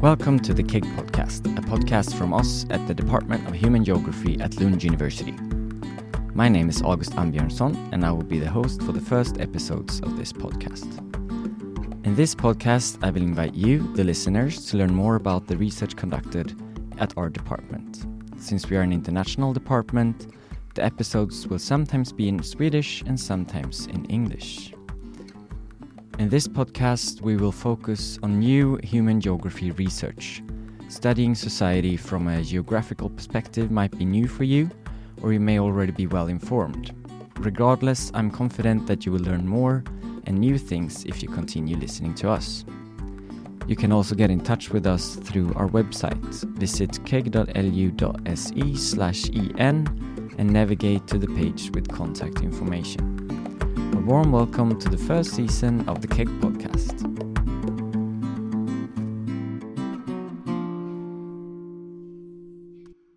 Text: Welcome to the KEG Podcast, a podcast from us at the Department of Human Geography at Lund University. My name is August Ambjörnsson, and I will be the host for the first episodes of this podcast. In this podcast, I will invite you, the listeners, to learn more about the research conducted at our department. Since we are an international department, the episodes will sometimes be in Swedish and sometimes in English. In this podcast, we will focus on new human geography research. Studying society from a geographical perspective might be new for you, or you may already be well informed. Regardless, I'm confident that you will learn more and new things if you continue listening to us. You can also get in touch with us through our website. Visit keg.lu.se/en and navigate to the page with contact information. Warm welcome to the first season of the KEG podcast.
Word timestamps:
Welcome 0.00 0.38
to 0.40 0.54
the 0.54 0.62
KEG 0.62 0.84
Podcast, 0.94 1.58
a 1.58 1.60
podcast 1.60 2.14
from 2.14 2.32
us 2.32 2.64
at 2.70 2.86
the 2.86 2.94
Department 2.94 3.48
of 3.48 3.54
Human 3.54 3.84
Geography 3.84 4.40
at 4.40 4.60
Lund 4.60 4.80
University. 4.84 5.34
My 6.34 6.48
name 6.48 6.68
is 6.68 6.80
August 6.82 7.14
Ambjörnsson, 7.16 7.76
and 7.92 8.06
I 8.06 8.12
will 8.12 8.22
be 8.22 8.38
the 8.38 8.48
host 8.48 8.80
for 8.82 8.92
the 8.92 9.00
first 9.00 9.40
episodes 9.40 9.98
of 10.02 10.16
this 10.16 10.32
podcast. 10.32 10.86
In 12.06 12.14
this 12.14 12.32
podcast, 12.32 13.02
I 13.02 13.10
will 13.10 13.22
invite 13.22 13.54
you, 13.54 13.92
the 13.96 14.04
listeners, 14.04 14.66
to 14.66 14.76
learn 14.76 14.94
more 14.94 15.16
about 15.16 15.48
the 15.48 15.56
research 15.56 15.96
conducted 15.96 16.54
at 16.98 17.12
our 17.18 17.28
department. 17.28 18.06
Since 18.36 18.70
we 18.70 18.76
are 18.76 18.82
an 18.82 18.92
international 18.92 19.52
department, 19.52 20.32
the 20.74 20.84
episodes 20.84 21.48
will 21.48 21.58
sometimes 21.58 22.12
be 22.12 22.28
in 22.28 22.40
Swedish 22.44 23.02
and 23.02 23.18
sometimes 23.18 23.88
in 23.88 24.04
English. 24.04 24.72
In 26.18 26.28
this 26.28 26.48
podcast, 26.48 27.20
we 27.20 27.36
will 27.36 27.52
focus 27.52 28.18
on 28.24 28.40
new 28.40 28.76
human 28.82 29.20
geography 29.20 29.70
research. 29.70 30.42
Studying 30.88 31.36
society 31.36 31.96
from 31.96 32.26
a 32.26 32.42
geographical 32.42 33.08
perspective 33.08 33.70
might 33.70 33.96
be 33.96 34.04
new 34.04 34.26
for 34.26 34.42
you, 34.42 34.68
or 35.22 35.32
you 35.32 35.38
may 35.38 35.60
already 35.60 35.92
be 35.92 36.08
well 36.08 36.26
informed. 36.26 36.92
Regardless, 37.38 38.10
I'm 38.14 38.32
confident 38.32 38.88
that 38.88 39.06
you 39.06 39.12
will 39.12 39.20
learn 39.20 39.46
more 39.46 39.84
and 40.26 40.36
new 40.36 40.58
things 40.58 41.04
if 41.04 41.22
you 41.22 41.28
continue 41.28 41.76
listening 41.76 42.14
to 42.16 42.30
us. 42.30 42.64
You 43.68 43.76
can 43.76 43.92
also 43.92 44.16
get 44.16 44.28
in 44.28 44.40
touch 44.40 44.70
with 44.70 44.88
us 44.88 45.14
through 45.14 45.54
our 45.54 45.68
website. 45.68 46.20
Visit 46.58 46.98
keg.lu.se/en 47.04 47.46
and 50.38 50.52
navigate 50.52 51.06
to 51.06 51.16
the 51.16 51.28
page 51.28 51.70
with 51.74 51.86
contact 51.86 52.40
information. 52.40 53.17
Warm 54.08 54.32
welcome 54.32 54.78
to 54.78 54.88
the 54.88 54.96
first 54.96 55.32
season 55.32 55.86
of 55.86 56.00
the 56.00 56.08
KEG 56.08 56.40
podcast. 56.40 57.17